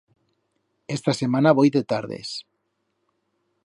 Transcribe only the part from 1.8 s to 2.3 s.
tardes.